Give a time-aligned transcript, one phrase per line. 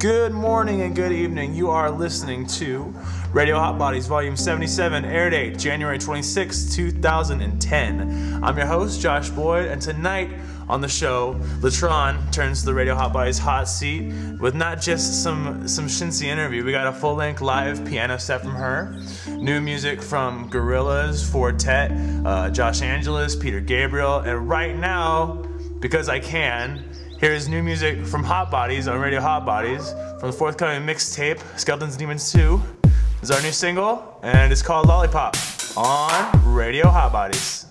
[0.00, 1.54] Good morning and good evening.
[1.54, 2.94] You are listening to
[3.34, 8.42] Radio Hot Bodies Volume 77, air date January 26, 2010.
[8.42, 10.30] I'm your host, Josh Boyd, and tonight
[10.70, 14.10] on the show, Letron turns the Radio Hot Bodies hot seat
[14.40, 16.64] with not just some some shincy interview.
[16.64, 18.98] We got a full length live piano set from her,
[19.36, 21.92] new music from Gorillaz, Four Tet,
[22.24, 25.42] uh, Josh Angeles, Peter Gabriel, and right now,
[25.78, 26.89] because I can,
[27.20, 31.38] here is new music from Hot Bodies on Radio Hot Bodies from the forthcoming mixtape
[31.58, 32.58] Skeletons and Demons 2.
[32.82, 32.92] This
[33.24, 35.36] is our new single, and it's called Lollipop
[35.76, 37.66] on Radio Hot Bodies.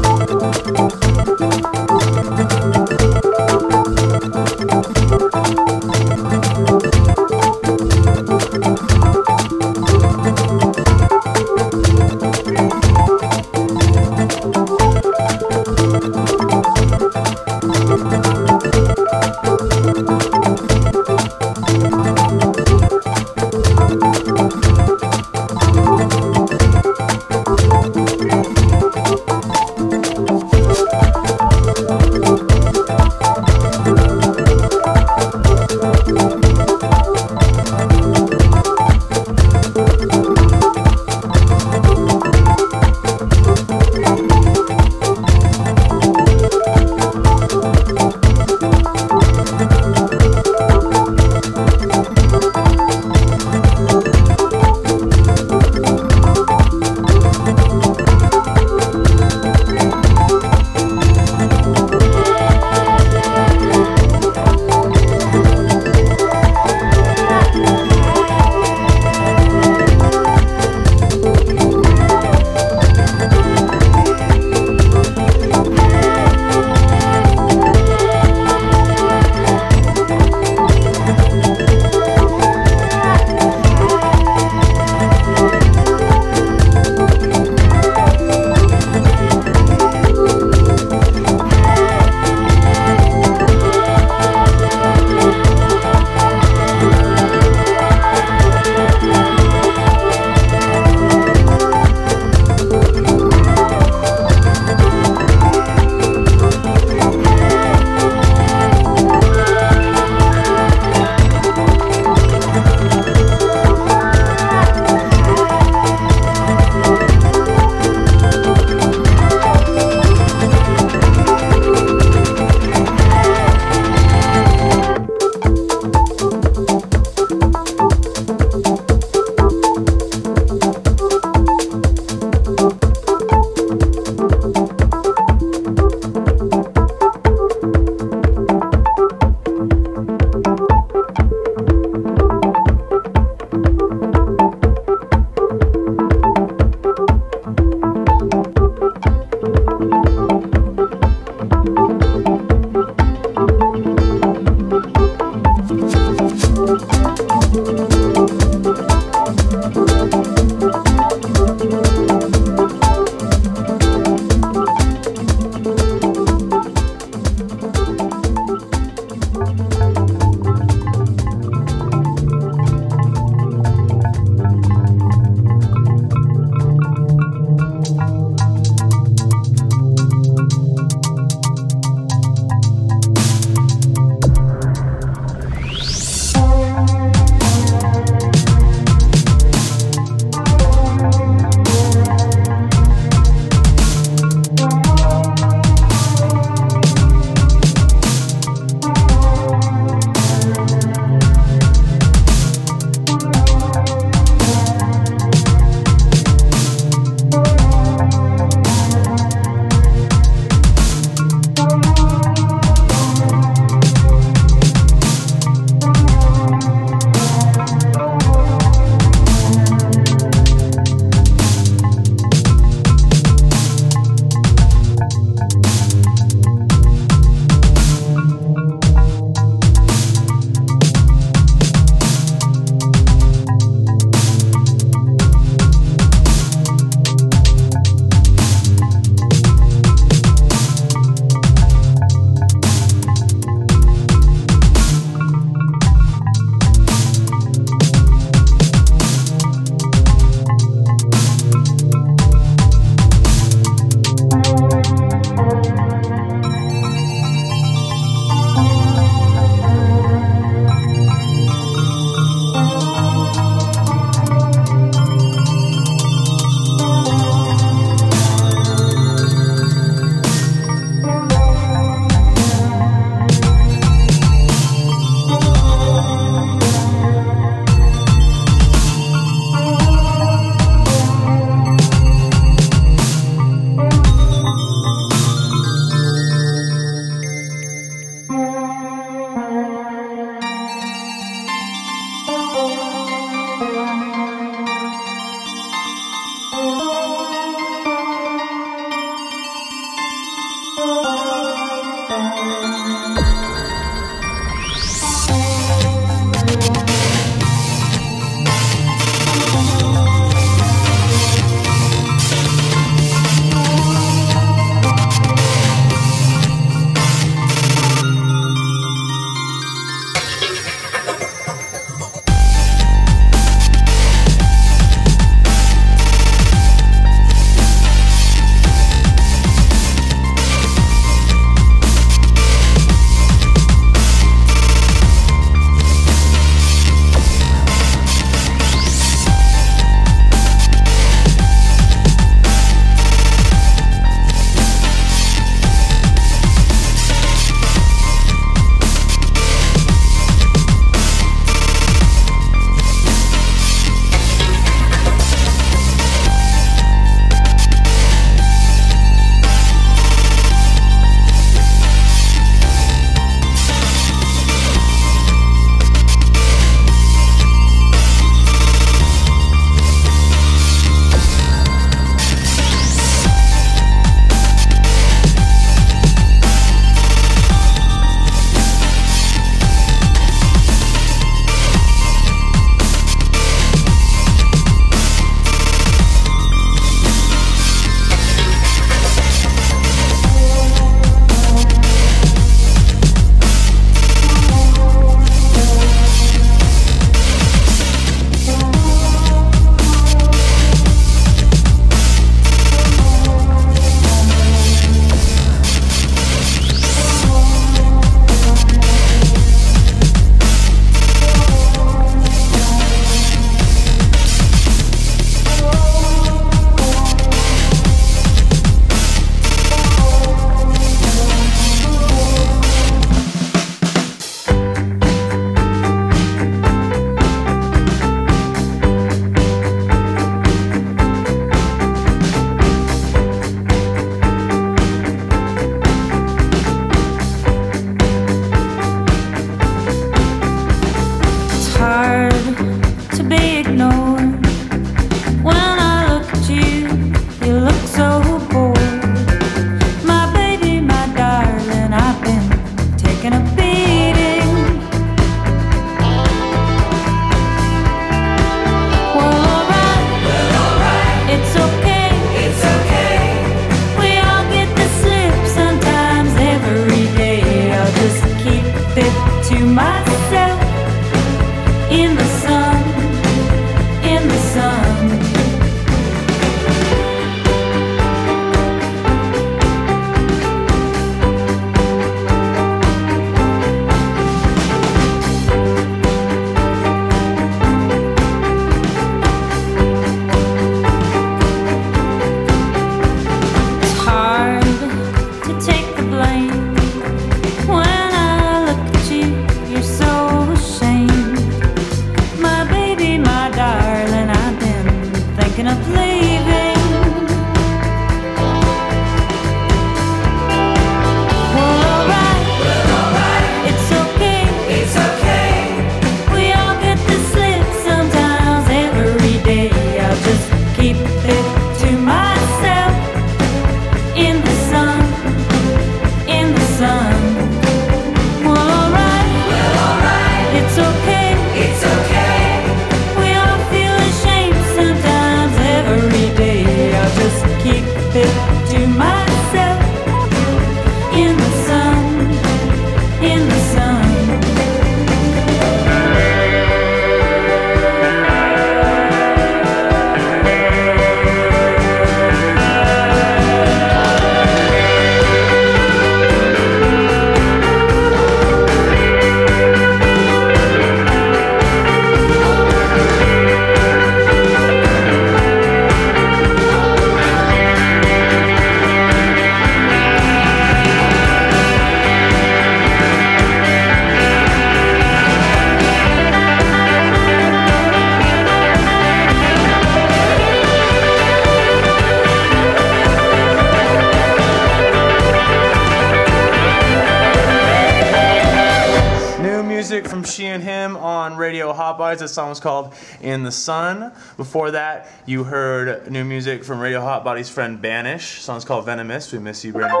[593.28, 594.10] In the Sun.
[594.38, 598.36] Before that, you heard new music from Radio Hot Bodies' friend Banish.
[598.36, 599.30] The song's called Venomous.
[599.32, 600.00] We miss you, Brandon.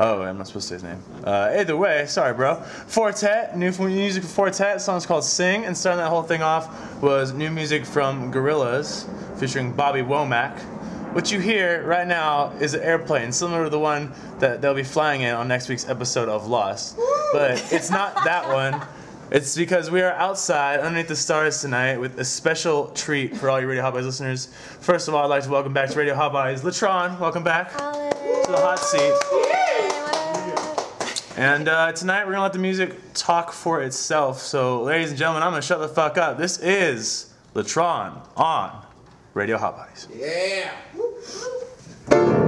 [0.00, 1.00] Oh, I'm not supposed to say his name.
[1.22, 2.56] Uh, either way, sorry, bro.
[2.56, 4.80] Four Tet, new music from Four Tet.
[4.80, 5.64] Song's called Sing.
[5.64, 9.06] And starting that whole thing off was new music from Gorillaz
[9.38, 10.58] featuring Bobby Womack.
[11.14, 14.82] What you hear right now is an airplane similar to the one that they'll be
[14.82, 16.96] flying in on next week's episode of Lost.
[17.32, 18.84] But it's not that one.
[19.30, 23.60] It's because we are outside underneath the stars tonight with a special treat for all
[23.60, 24.46] you Radio Hot Boys listeners.
[24.80, 27.18] First of all, I'd like to welcome back to Radio Hot Boys, Letron.
[27.18, 27.76] Welcome back to
[28.50, 29.14] the hot seat.
[31.36, 34.40] And uh, tonight we're gonna let the music talk for itself.
[34.40, 36.38] So, ladies and gentlemen, I'm gonna shut the fuck up.
[36.38, 38.84] This is Letron on
[39.32, 40.06] Radio Hot Bodies.
[42.06, 42.43] Thank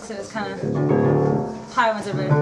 [0.00, 2.41] because it was kind of high ones over, but.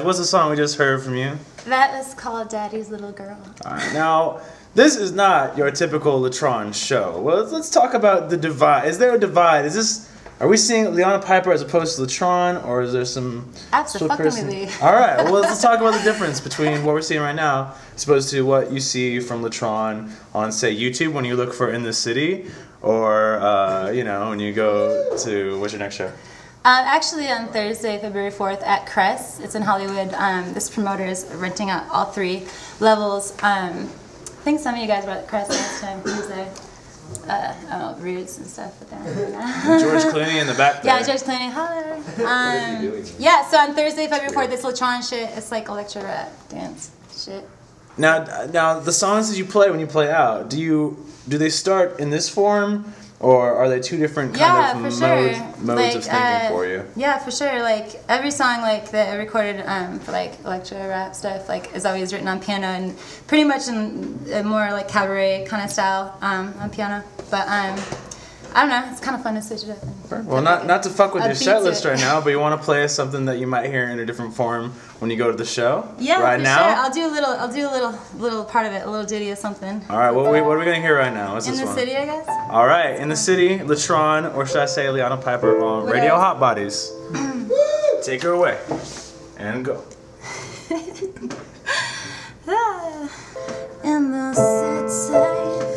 [0.00, 1.38] Bodies, what's the song we just heard from you?
[1.66, 3.38] That is called Daddy's Little Girl.
[3.66, 4.40] All right, now,
[4.74, 7.20] this is not your typical Letron show.
[7.20, 8.88] Well, let's, let's talk about the divide.
[8.88, 9.66] Is there a divide?
[9.66, 10.10] Is this,
[10.40, 13.52] are we seeing Liana Piper as opposed to Letron, or is there some
[13.86, 14.48] split person?
[14.80, 18.04] All right, well, let's talk about the difference between what we're seeing right now as
[18.04, 21.82] opposed to what you see from Letron on, say, YouTube when you look for In
[21.82, 22.46] the City,
[22.80, 26.10] or, uh, you know, when you go to, what's your next show?
[26.62, 30.12] Uh, actually, on Thursday, February 4th at Crest, it's in Hollywood.
[30.12, 32.46] Um, this promoter is renting out all three
[32.80, 33.32] levels.
[33.42, 36.00] Um, I think some of you guys were at Crest last time.
[36.00, 36.52] Who was there?
[37.26, 38.74] Uh, I don't know, Roots and stuff.
[38.78, 40.98] But then, George Clooney in the back there.
[40.98, 41.50] yeah, George Clooney.
[41.50, 41.86] Holler.
[42.20, 45.30] Um, yeah, so on Thursday, February 4th, this Letron shit.
[45.36, 47.48] It's like electro rap dance shit.
[47.96, 51.48] Now, now the songs that you play when you play out, do you do they
[51.50, 55.44] start in this form, or are they two different kind yeah, of modes, sure.
[55.58, 56.86] modes like, of thinking uh, for you?
[56.96, 57.62] Yeah, for sure.
[57.62, 61.84] Like every song like that I recorded um, for like electro rap stuff like is
[61.84, 66.16] always written on piano and pretty much in a more like cabaret kind of style
[66.22, 67.04] um, on piano.
[67.30, 67.78] But um,
[68.54, 68.88] I don't know.
[68.90, 70.24] It's kind of fun to switch it up.
[70.24, 72.64] Well, not not to fuck with your set list right now, but you want to
[72.64, 75.36] play us something that you might hear in a different form when you go to
[75.36, 75.92] the show.
[75.98, 76.56] Yeah, right now.
[76.56, 76.76] sure.
[76.76, 77.30] I'll do a little.
[77.30, 79.80] I'll do a little what part of it, a little ditty or something.
[79.88, 81.34] All right, what, we, what are we gonna hear right now?
[81.34, 81.76] What's In this the one?
[81.76, 82.26] city, I guess.
[82.50, 85.94] All right, in the um, city, Letron, or should I say Liana Piper on What
[85.94, 86.16] Radio?
[86.16, 86.92] Hot Bodies.
[88.02, 88.58] Take her away,
[89.38, 89.84] and go.
[92.52, 93.08] Ah,
[93.84, 94.32] in the
[94.88, 95.76] city,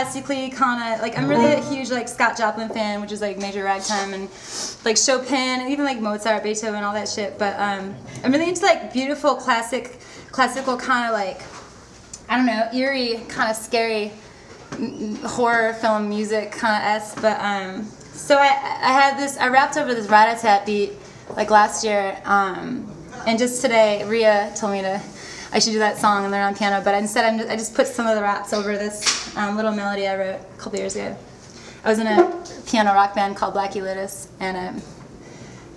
[0.00, 3.36] classically kind of like I'm really a huge like Scott Joplin fan, which is like
[3.36, 4.30] major ragtime and
[4.82, 7.38] like Chopin and even like Mozart, Beethoven, all that shit.
[7.38, 11.42] But um, I'm really into like beautiful classic, classical kind of like
[12.30, 14.12] I don't know, eerie, kind of scary
[15.26, 17.14] horror film music kind of s.
[17.20, 20.92] But um, so I I had this I rapped over this rat-a-tat beat
[21.36, 22.90] like last year, um,
[23.26, 25.02] and just today Ria told me to
[25.52, 26.80] I should do that song and learn on piano.
[26.84, 29.72] But instead I'm just, I just put some of the raps over this um, little
[29.72, 31.16] melody I wrote a couple years ago.
[31.84, 34.82] I was in a piano rock band called Blackie Lotus, and um,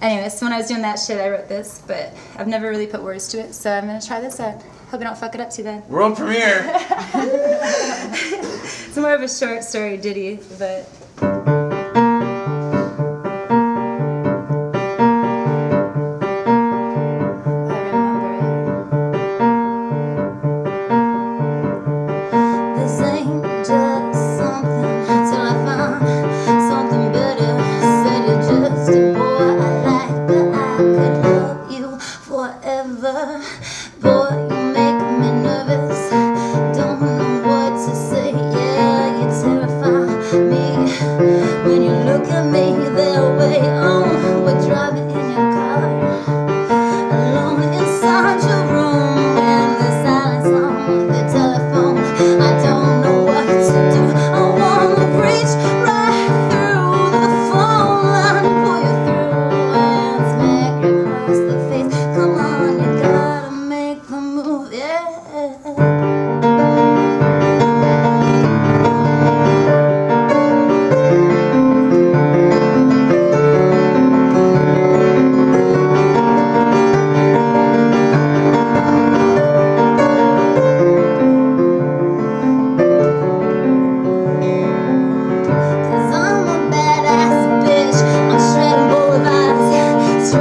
[0.01, 2.87] anyways, so when I was doing that shit, I wrote this, but I've never really
[2.87, 4.61] put words to it, so I'm gonna try this out.
[4.91, 5.87] Hope I don't fuck it up too bad.
[5.89, 6.69] World premiere.
[8.93, 11.62] It's more of a short story ditty, but.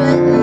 [0.02, 0.41] right.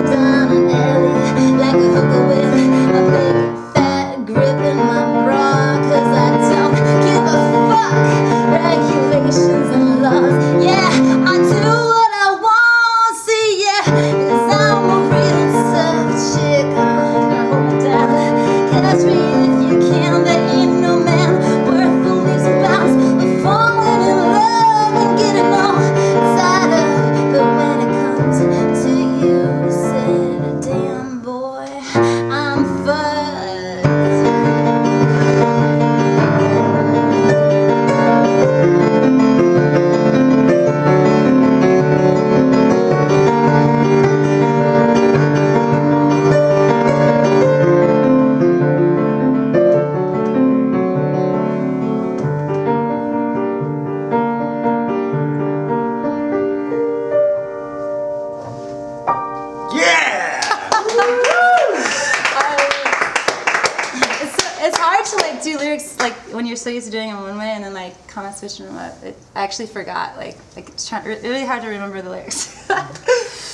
[69.60, 70.16] Actually forgot.
[70.16, 72.66] Like like it's try, really hard to remember the lyrics.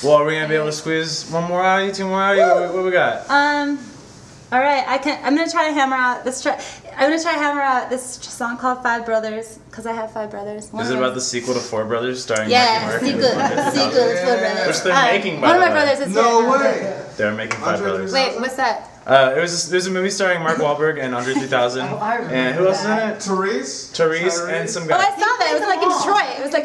[0.04, 2.20] Well, are we gonna be able to squeeze one more out of you, two more
[2.22, 2.44] out of you?
[2.66, 3.28] What, what we got?
[3.30, 3.78] um,
[4.52, 5.18] all right, I can.
[5.24, 6.42] I'm gonna try to hammer out this.
[6.42, 6.52] Try,
[6.98, 10.30] I'm gonna try to hammer out this song called Five Brothers because I have five
[10.30, 10.70] brothers.
[10.70, 13.90] One Is it about the sequel to Four Brothers starring Yeah, Mikey sequel, and- sequel,
[13.90, 14.66] to Four Brothers.
[14.66, 16.50] Which they're Uh, making, by One of my brothers is No here.
[16.60, 17.06] way.
[17.16, 18.12] They're making Five Andre Brothers.
[18.12, 18.90] Wait, what's that?
[19.06, 22.80] Uh, it was there's a movie starring Mark Wahlberg and Andre 3000, and who else
[22.80, 23.22] is in it?
[23.22, 23.90] Therese?
[23.92, 24.94] Therese and some Oh.
[24.94, 25.48] I saw that.
[25.52, 26.38] It was like in Detroit.
[26.38, 26.64] It was like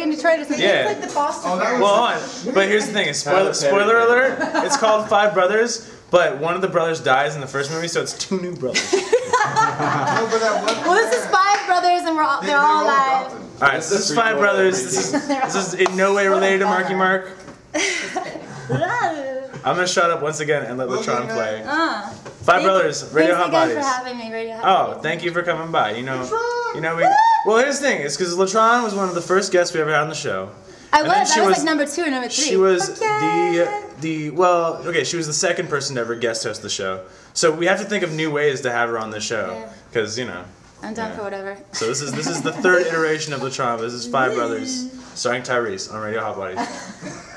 [0.53, 0.93] in Detroit or something.
[0.93, 0.99] Yeah.
[0.99, 1.51] Like the Boston.
[1.51, 1.81] Oh, that was.
[1.81, 2.53] Well, hold on.
[2.55, 4.37] But here's the thing: spoiler, spoiler alert.
[4.65, 8.01] It's called Five Brothers, but one of the brothers dies in the first movie, so
[8.01, 8.91] it's two new brothers.
[8.93, 10.75] no, but that one.
[10.85, 13.31] Well, this is five brothers, and we're all, they're all alive.
[13.33, 14.75] All right, so this is Five Brothers.
[14.83, 17.31] This is this is in no way related to Marky Mark.
[19.63, 21.63] I'm gonna shut up once again and let Latron play.
[21.65, 22.09] Uh,
[22.43, 23.75] Five Brothers, Radio Hot Thanks again Bodies.
[23.75, 25.03] for having me, Radio Hot Oh, Bodies.
[25.03, 25.91] thank you for coming by.
[25.91, 27.05] You know, you know we.
[27.45, 29.91] Well, here's the thing: is because Latron was one of the first guests we ever
[29.91, 30.51] had on the show.
[30.93, 31.33] I was.
[31.33, 32.43] she I was, was- like number two or number three.
[32.43, 33.65] She was yeah.
[33.99, 35.03] the the well, okay.
[35.03, 37.05] She was the second person to ever guest host the show.
[37.33, 39.73] So we have to think of new ways to have her on the show Yeah.
[39.89, 40.43] because you know.
[40.83, 41.17] I'm down yeah.
[41.17, 41.57] for whatever.
[41.73, 43.79] So this is this is the third iteration of Latron.
[43.79, 47.27] This is Five Brothers, starring Tyrese on Radio Hot Bodies.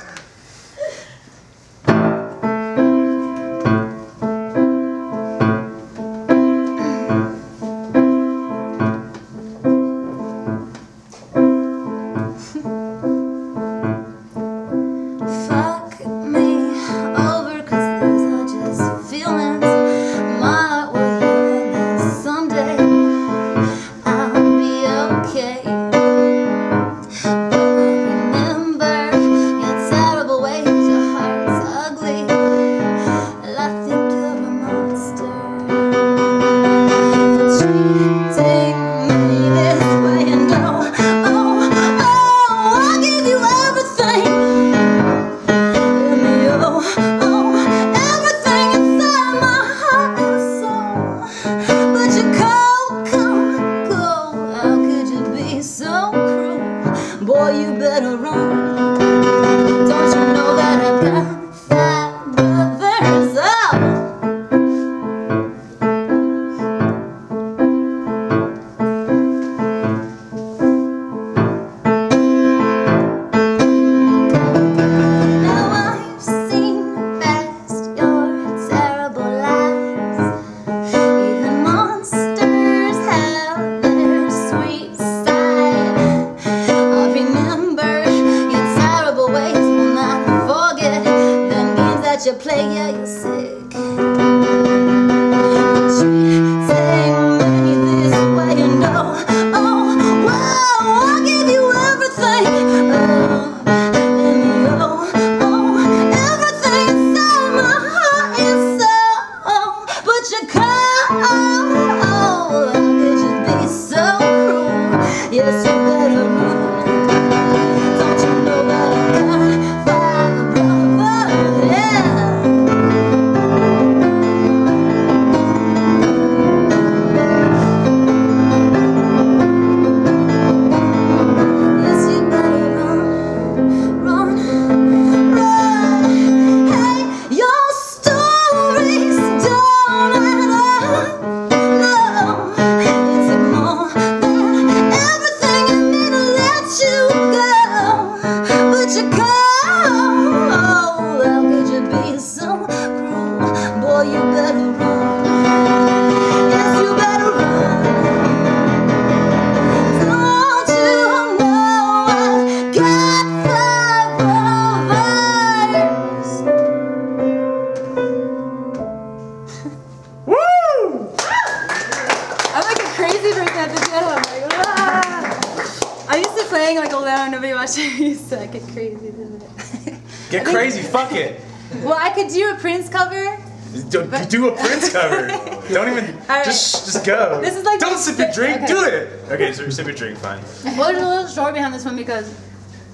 [187.05, 187.41] go.
[187.41, 188.63] This is like don't sip your drink.
[188.63, 188.67] okay.
[188.67, 189.09] Do it.
[189.31, 190.19] Okay, so sip your drink.
[190.19, 190.43] Fine.
[190.77, 192.35] Well, there's a little story behind this one because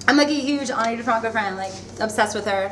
[0.09, 2.71] I'm like a huge Ani DeFranco fan, like obsessed with her.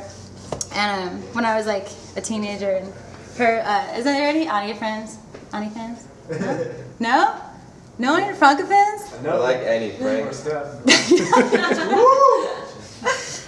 [0.74, 2.92] And um, when I was like a teenager, and
[3.36, 5.18] her, uh, isn't there any Ani friends?
[5.52, 6.06] Ani fans?
[6.30, 6.74] No?
[7.00, 7.40] No?
[8.00, 9.26] No Ani DeFranco fans?
[9.26, 10.32] I like Annie Frank.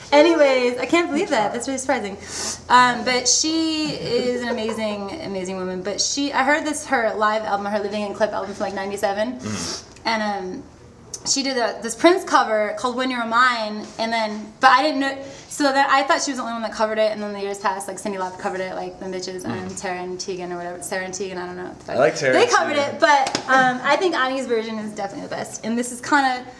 [0.12, 1.52] Anyways, I can't believe that.
[1.52, 2.16] That's really surprising.
[2.70, 5.82] Um, but she is an amazing, amazing woman.
[5.82, 8.74] But she, I heard this her live album, her living in clip album from like
[8.74, 9.40] '97,
[10.04, 10.62] and um,
[11.26, 15.00] she did a, this Prince cover called "When You're Mine," and then, but I didn't
[15.00, 15.18] know.
[15.48, 17.40] So then I thought she was the only one that covered it, and then the
[17.40, 20.56] years passed, like Cindy Lauper covered it, like the bitches, and Tara and Tegan or
[20.56, 21.74] whatever, Sarah and Tegan, I don't know.
[21.88, 22.94] I like Tara They covered Tegan.
[22.94, 26.40] it, but um, I think Ani's version is definitely the best, and this is kind
[26.40, 26.54] of,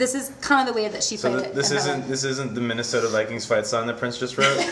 [0.00, 1.54] this is kind of the way that she So played th- it.
[1.54, 4.56] this in her isn't this isn't the Minnesota Vikings fight song that Prince just wrote.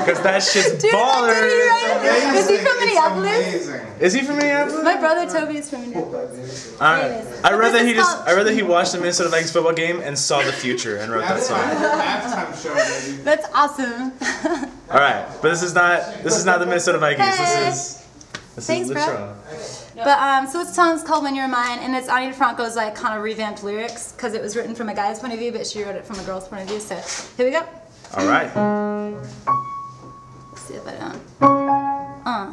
[0.00, 1.34] Because that shit's Dude, baller.
[1.34, 2.34] did he write it?
[2.36, 3.30] Is he from It's Minneapolis?
[3.68, 3.86] amazing.
[4.00, 4.84] Is he from Minneapolis?
[4.84, 6.80] My brother Toby is from Minneapolis.
[6.80, 7.40] I, Anyways.
[7.44, 9.52] I read But that he just called- I read that he watched the Minnesota Vikings
[9.52, 11.58] football game and saw the future and wrote that song.
[11.60, 13.22] halftime show, baby.
[13.22, 14.12] That's awesome.
[14.90, 17.36] All right, but this is not this is not the Minnesota Vikings.
[17.38, 18.06] This is
[18.56, 19.34] this Thanks, is bro.
[20.04, 23.16] But um, so this song's called "When You're Mine," and it's Ani DeFranco's like kind
[23.16, 25.82] of revamped lyrics because it was written from a guy's point of view, but she
[25.82, 26.80] wrote it from a girl's point of view.
[26.80, 26.96] So
[27.36, 27.64] here we go.
[28.14, 28.50] All right.
[30.50, 31.20] Let's see if I don't.
[32.26, 32.52] Uh.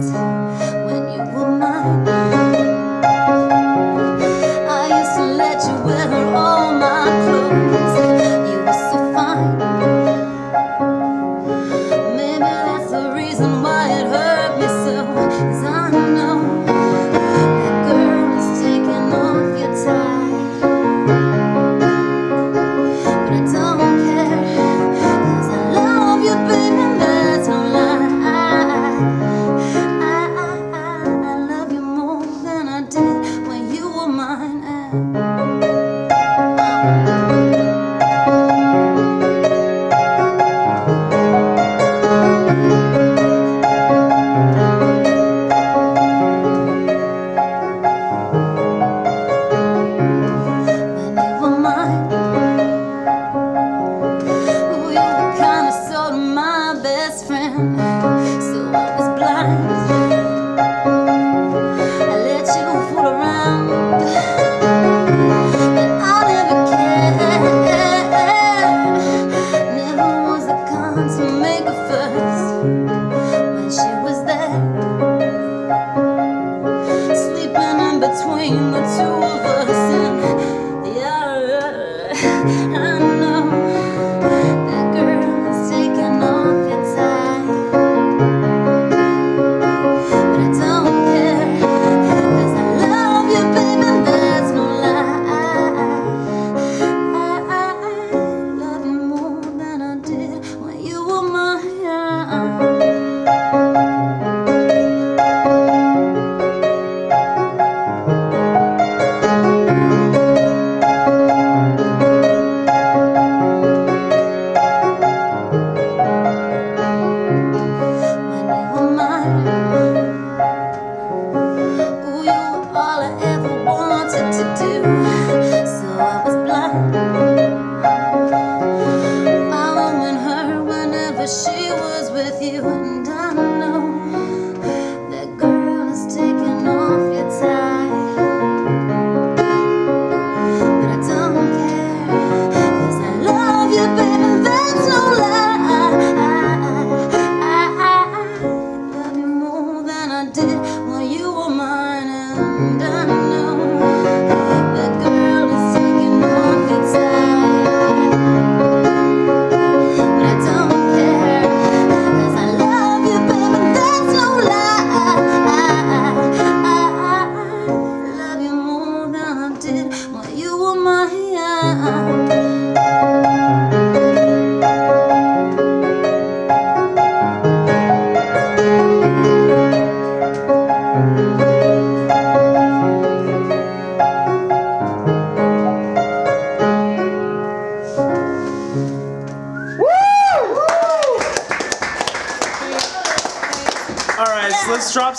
[0.00, 0.21] The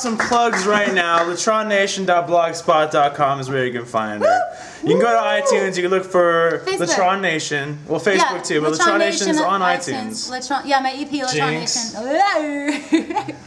[0.03, 1.19] some plugs right now.
[1.19, 4.29] LaTronNation.blogspot.com is where you can find it.
[4.83, 5.77] You can go to iTunes.
[5.77, 6.89] You can look for Facebook.
[6.89, 7.79] Latron Nation.
[7.87, 9.93] Well, Facebook yeah, too, but Latron, Latron on iTunes.
[9.93, 10.29] iTunes.
[10.29, 11.93] Latron, yeah, my EP, Latron Jinx.
[11.93, 12.03] Nation.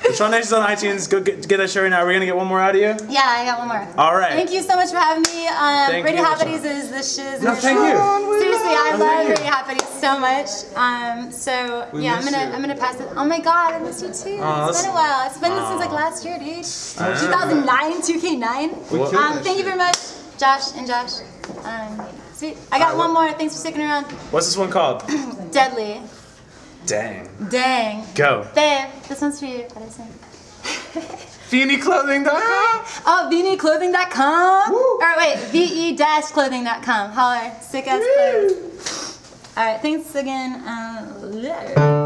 [0.04, 1.10] Latron Nation's on iTunes.
[1.10, 2.06] Go get, get that shirt right now.
[2.06, 2.96] We're gonna get one more out of you.
[3.12, 3.86] Yeah, I got one more.
[3.98, 4.32] All right.
[4.32, 5.46] Thank you so much for having me.
[5.46, 7.42] Um, Radio Happenings is the shiz.
[7.42, 7.98] No, thank you.
[8.40, 10.48] Seriously, I love Radio Happenings so much.
[10.74, 11.15] Um,
[11.46, 12.52] so we yeah, I'm gonna you.
[12.54, 13.08] I'm gonna pass it.
[13.14, 14.42] Oh my god, I missed you too.
[14.42, 15.26] Uh, it's been a while.
[15.28, 16.64] It's been uh, since like last year, dude.
[16.64, 19.14] 2009, 2K9.
[19.14, 19.96] Um, thank you very much,
[20.38, 21.20] Josh and Josh.
[21.62, 22.58] Um, sweet.
[22.72, 23.30] I got right, one more.
[23.30, 24.06] Thanks for sticking around.
[24.32, 25.04] What's this one called?
[25.52, 26.02] Deadly.
[26.84, 27.30] Dang.
[27.48, 28.04] Dang.
[28.16, 28.44] Go.
[28.52, 29.68] Babe, this one's for you.
[31.52, 32.82] BeanieClothing.com?
[33.06, 34.74] Oh, BeanieClothing.com?
[34.74, 37.12] Or wait, VE-clothing.com.
[37.12, 37.52] Holler.
[37.60, 39.06] Sick ass clothes.
[39.56, 40.62] All right, thanks again.
[40.66, 42.05] Um, dưới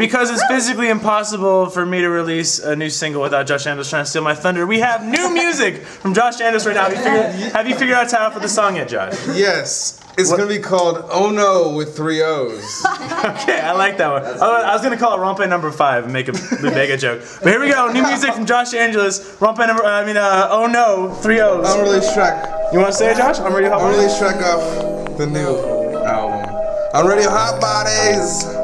[0.00, 4.04] because it's physically impossible for me to release a new single without Josh Andrews trying
[4.04, 6.84] to steal my thunder, we have new music from Josh Andrews right now.
[6.84, 9.14] Have you figured, have you figured out a title for the song yet, Josh?
[9.28, 10.00] Yes.
[10.18, 12.84] It's gonna be called Oh No with three O's.
[13.20, 14.22] Okay, I like that one.
[14.24, 16.32] Oh, I was gonna call it Rompe number five and make a
[16.62, 17.20] make a joke.
[17.42, 19.20] But here we go, new music from Josh Angeles.
[19.36, 21.70] Rompe number, I mean, uh, oh no, three O's.
[21.74, 22.72] Unreleased track.
[22.72, 23.38] You want to say it, Josh?
[23.38, 23.90] I'm ready to hop on.
[23.92, 25.54] Unreleased track off the new
[26.02, 26.54] album.
[26.94, 28.59] On Radio Hot Bodies.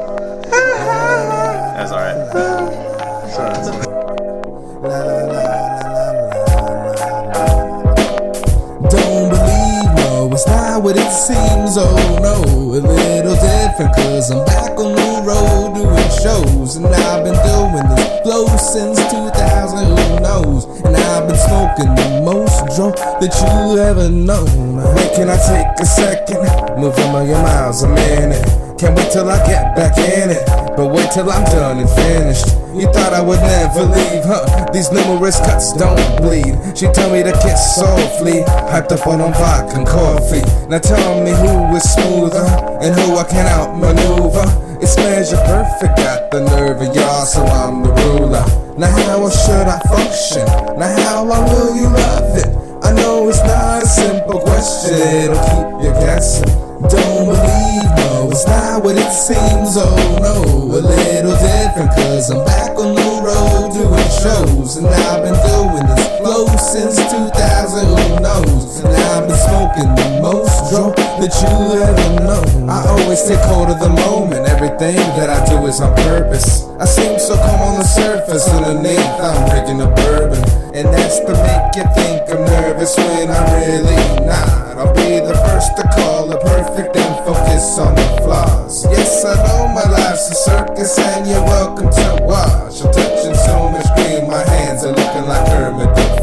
[13.85, 16.77] Cause I'm back on the road doing shows.
[16.77, 20.65] And I've been doing this flow since 2000, who knows?
[20.81, 24.77] And I've been smoking the most drum that you ever known.
[24.95, 26.41] Wait, can I take a second?
[26.79, 28.66] Move a million miles a minute.
[28.77, 30.45] Can't wait till I get back in it.
[30.77, 32.45] But wait till I'm done and finished.
[32.77, 34.69] You thought I would never leave, huh?
[34.71, 36.53] These numerous cuts don't bleed.
[36.77, 40.45] She told me to kiss softly, hyped up on vodka and coffee.
[40.69, 42.45] Now tell me who is smoother
[42.77, 44.45] and who I can outmaneuver.
[44.79, 48.45] It's measure perfect, got the nerve of y'all, so I'm the ruler.
[48.77, 50.45] Now how should I function?
[50.77, 52.45] Now how long will you love it?
[52.85, 56.66] I know it's not a simple question, it'll keep you guessing.
[56.77, 59.73] Don't believe, no, it's not what it seems.
[59.81, 60.37] Oh no,
[60.69, 64.77] a little different, cause I'm back on the road doing shows.
[64.77, 67.33] And I've been doing this flow since 2000,
[67.81, 68.79] who knows?
[68.85, 72.69] And I've been smoking the most drum that you ever know.
[72.69, 76.67] I always take hold of the moment, everything that I do is on purpose.
[76.77, 80.45] I seem so calm on the surface, and underneath I'm drinking a bourbon.
[80.77, 83.97] And that's to make you think I'm nervous when I'm really
[84.27, 84.77] not.
[84.77, 88.85] I'll be the first to call it perfect and focus on the flaws.
[88.85, 92.81] Yes, I know my life's a circus and you're welcome to watch.
[92.81, 96.17] I'm touching so much green, my hands are looking like Kermit the.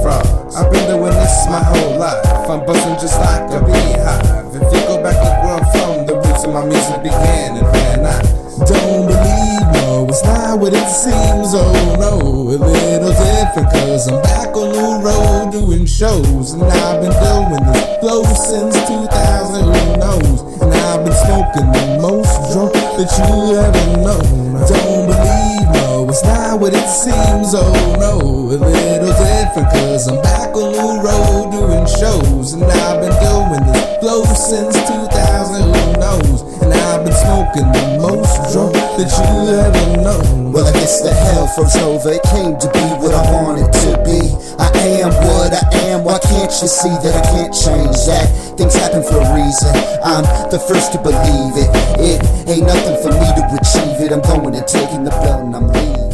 [0.56, 2.24] I've been doing this my whole life.
[2.48, 4.54] I'm buzzing just like a beehive.
[4.54, 7.66] If you go back and where I'm from, the roots of my music began and
[7.66, 8.33] ran out.
[10.14, 11.58] It's not what it seems.
[11.58, 16.52] Oh no, a little different, cause I'm back on the road doing shows.
[16.52, 19.10] And I've been doing this flow since 2000,
[19.74, 20.38] who knows?
[20.62, 24.54] And I've been smoking the most drunk that you ever known.
[24.62, 27.50] Don't believe, no, it's not what it seems.
[27.50, 32.52] Oh no, a little different, cause I'm back on the road doing shows.
[32.52, 36.46] And I've been doing this flow since 2000, who knows?
[36.62, 39.26] And I've been smoking the most drum that you
[39.58, 40.52] ever known.
[40.52, 42.10] Well, I guess the hell froze over.
[42.10, 44.20] It came to be what I wanted to be.
[44.58, 44.70] I
[45.02, 46.04] am what I am.
[46.04, 48.26] Why can't you see that I can't change that?
[48.56, 49.74] Things happen for a reason.
[50.04, 51.70] I'm the first to believe it.
[51.98, 52.18] It
[52.48, 54.12] ain't nothing for me to achieve it.
[54.12, 56.13] I'm going and taking the belt and I'm leaving.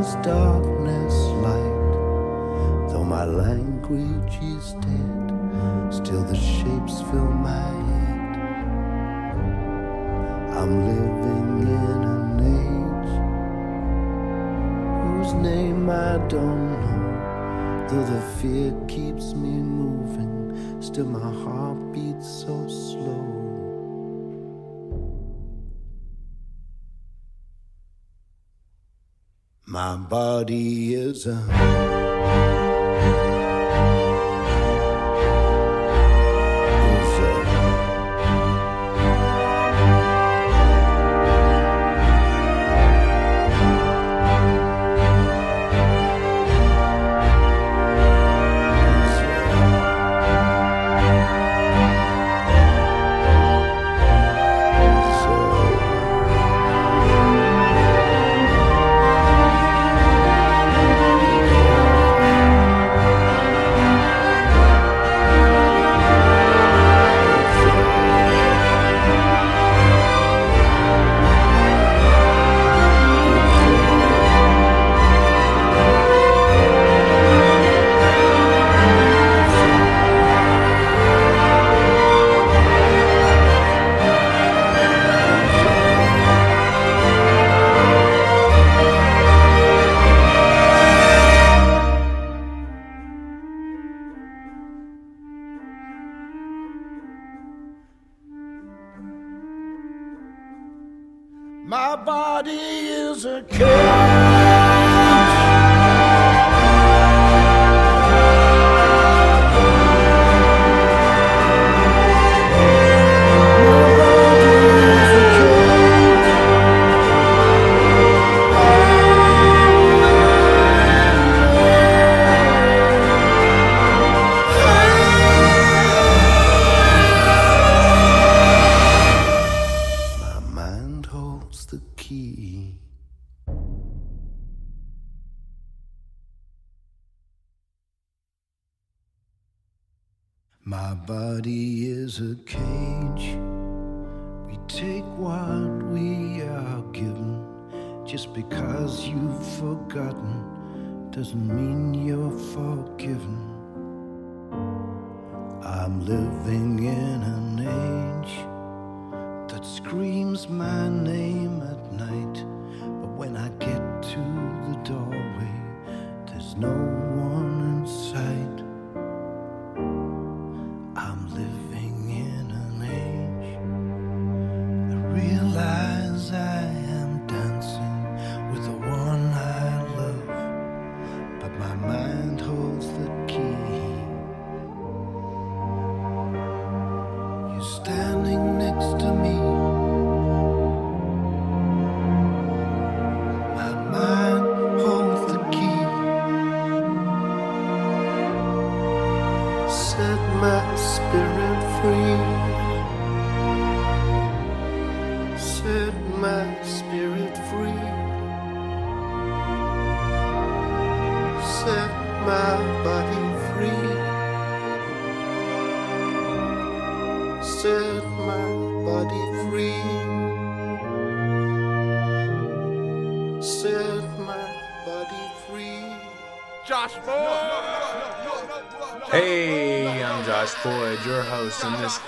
[0.00, 2.88] Calls darkness light.
[2.90, 5.32] Though my language Queegee's dead.
[5.92, 8.36] Still the shapes fill my head.
[10.56, 13.12] I'm living in an age
[15.02, 17.86] whose name I don't know.
[17.88, 23.39] Though the fear keeps me moving, still my heart beats so slow.
[29.80, 32.09] My body is a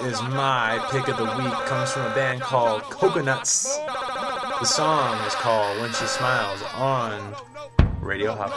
[0.05, 1.53] is my pick of the week.
[1.67, 3.79] Comes from a band called Coconuts.
[3.79, 7.35] The song is called When She Smiles on
[8.01, 8.53] Radio Hot.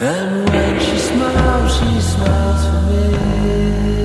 [0.00, 3.95] And when she smiles, she smiles for me.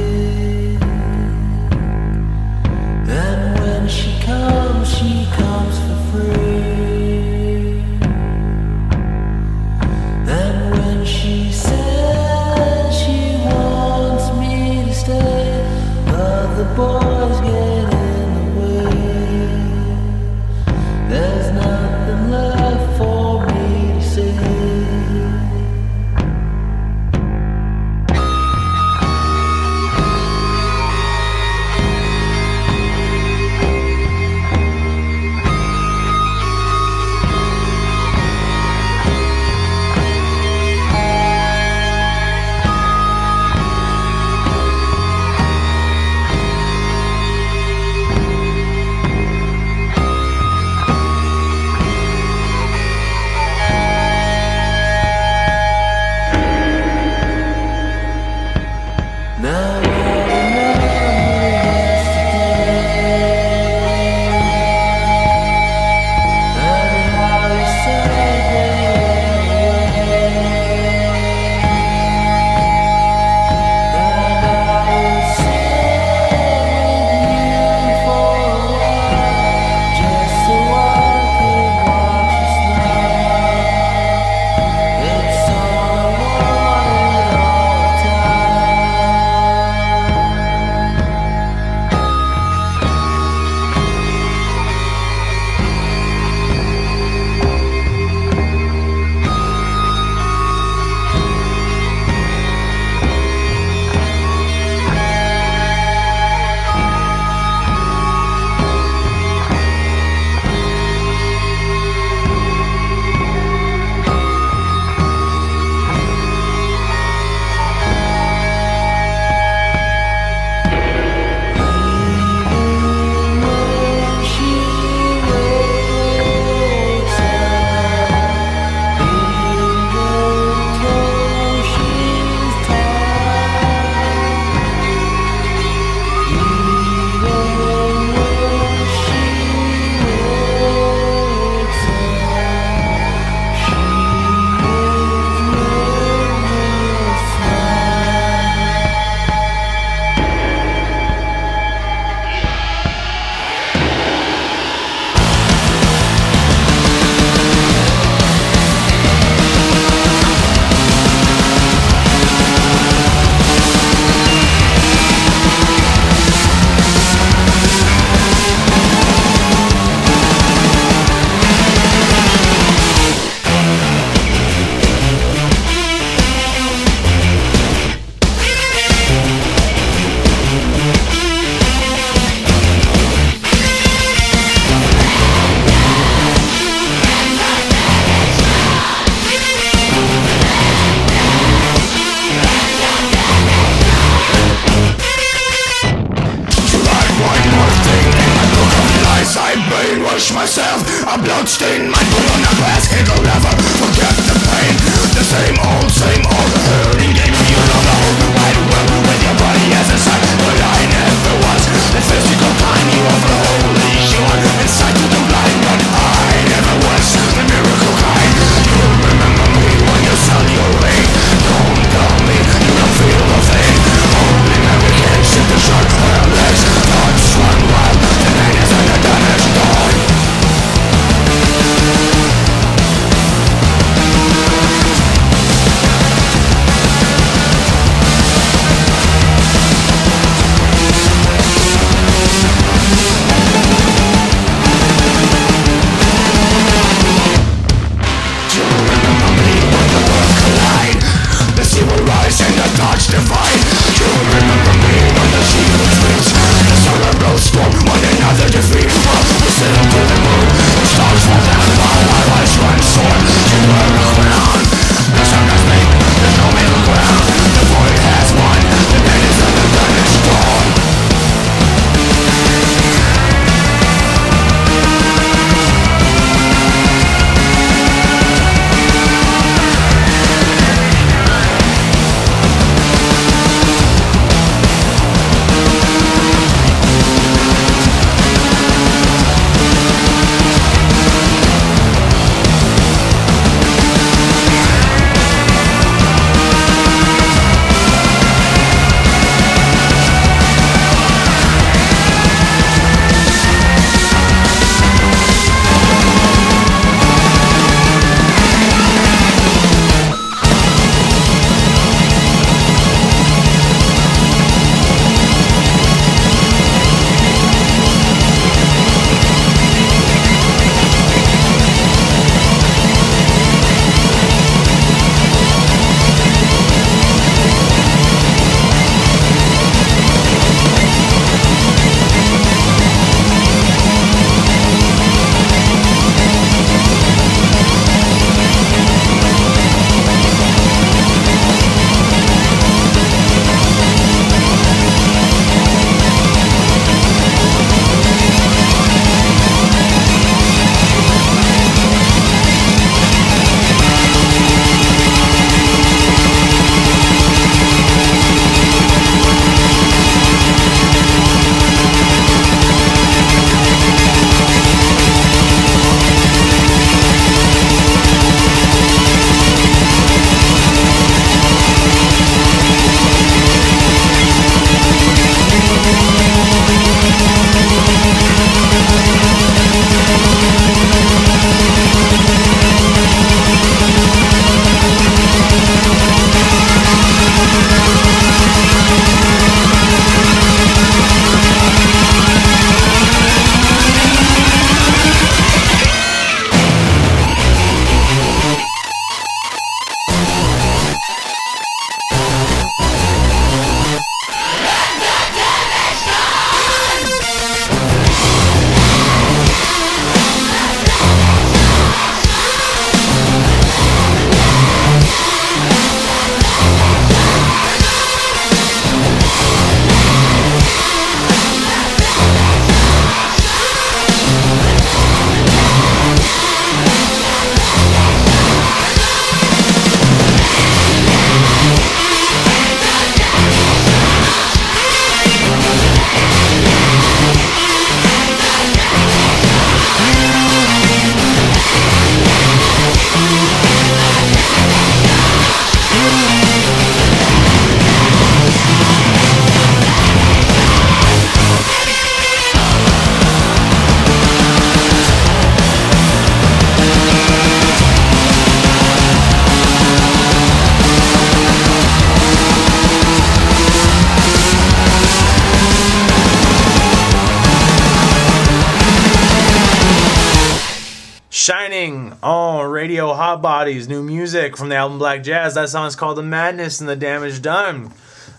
[473.71, 475.53] New music from the album Black Jazz.
[475.55, 477.93] That song is called The Madness and the Damage Done.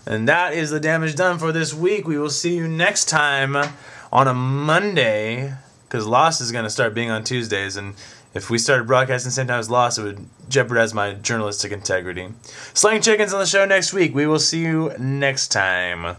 [0.05, 2.07] And that is the damage done for this week.
[2.07, 3.55] We will see you next time
[4.11, 5.53] on a Monday
[5.87, 7.77] because Lost is going to start being on Tuesdays.
[7.77, 7.95] And
[8.35, 12.29] if we started broadcasting the same time as Lost, it would jeopardize my journalistic integrity.
[12.75, 14.13] Slang Chickens on the show next week.
[14.13, 16.17] We will see you next time.